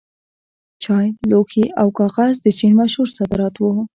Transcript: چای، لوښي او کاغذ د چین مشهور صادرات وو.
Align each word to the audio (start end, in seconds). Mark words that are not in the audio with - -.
چای، 0.83 1.07
لوښي 1.29 1.65
او 1.81 1.87
کاغذ 1.99 2.35
د 2.41 2.47
چین 2.59 2.71
مشهور 2.81 3.07
صادرات 3.17 3.55
وو. 3.57 3.71